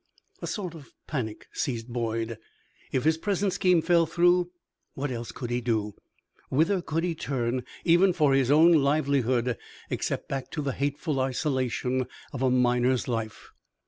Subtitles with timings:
[0.41, 2.39] A sort of panic seized Boyd.
[2.91, 4.49] If his present scheme fell through,
[4.95, 5.93] what else could he do?
[6.49, 9.57] Whither could he turn, even for his own livelihood,
[9.91, 13.51] except back to the hateful isolation of a miner's life?